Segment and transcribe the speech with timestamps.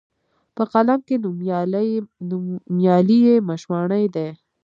[0.55, 1.15] په قلم کښي
[2.29, 4.27] نومیالي یې مشواڼي دي